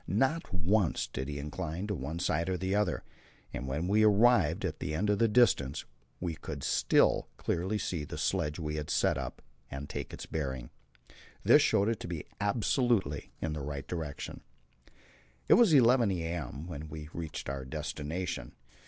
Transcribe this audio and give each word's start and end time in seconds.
Not 0.07 0.51
once 0.51 1.05
did 1.05 1.27
he 1.27 1.37
incline 1.37 1.85
to 1.85 1.93
one 1.93 2.17
side 2.17 2.49
or 2.49 2.57
the 2.57 2.73
other, 2.73 3.03
and 3.53 3.67
when 3.67 3.87
we 3.87 4.01
arrived 4.01 4.65
at 4.65 4.79
the 4.79 4.95
end 4.95 5.11
of 5.11 5.19
the 5.19 5.27
distance, 5.27 5.85
we 6.19 6.33
could 6.33 6.63
still 6.63 7.29
clearly 7.37 7.77
see 7.77 8.03
the 8.03 8.17
sledge 8.17 8.57
we 8.57 8.77
had 8.77 8.89
set 8.89 9.15
up 9.15 9.43
and 9.69 9.87
take 9.87 10.11
its 10.11 10.25
bearing. 10.25 10.71
This 11.43 11.61
showed 11.61 11.87
it 11.87 11.99
to 11.99 12.07
be 12.07 12.25
absolutely 12.39 13.31
in 13.41 13.53
the 13.53 13.61
right 13.61 13.87
direction. 13.87 14.41
It 15.47 15.53
was 15.53 15.71
11 15.71 16.09
a.m. 16.13 16.65
when 16.65 16.87
we 16.89 17.09
reached 17.13 17.47
our 17.47 17.63
destination. 17.63 18.53